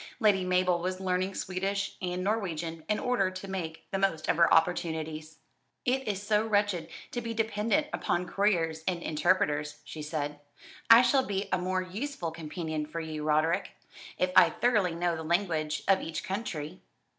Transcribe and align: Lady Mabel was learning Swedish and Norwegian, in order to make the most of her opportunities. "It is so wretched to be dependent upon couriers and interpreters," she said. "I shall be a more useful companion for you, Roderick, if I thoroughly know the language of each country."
Lady 0.19 0.43
Mabel 0.43 0.79
was 0.79 0.99
learning 0.99 1.35
Swedish 1.35 1.95
and 2.01 2.23
Norwegian, 2.23 2.83
in 2.89 2.97
order 2.97 3.29
to 3.29 3.47
make 3.47 3.85
the 3.91 3.99
most 3.99 4.27
of 4.27 4.37
her 4.37 4.51
opportunities. 4.51 5.37
"It 5.85 6.07
is 6.07 6.23
so 6.23 6.43
wretched 6.43 6.87
to 7.11 7.21
be 7.21 7.35
dependent 7.35 7.85
upon 7.93 8.25
couriers 8.25 8.83
and 8.87 9.03
interpreters," 9.03 9.77
she 9.83 10.01
said. 10.01 10.39
"I 10.89 11.03
shall 11.03 11.23
be 11.27 11.49
a 11.51 11.59
more 11.59 11.83
useful 11.83 12.31
companion 12.31 12.87
for 12.87 12.99
you, 12.99 13.23
Roderick, 13.23 13.73
if 14.17 14.31
I 14.35 14.49
thoroughly 14.49 14.95
know 14.95 15.15
the 15.15 15.21
language 15.21 15.83
of 15.87 16.01
each 16.01 16.23
country." 16.23 16.81